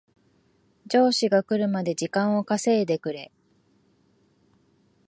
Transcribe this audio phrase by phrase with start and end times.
[0.87, 3.31] 上司が来るまで時間を稼いでくれ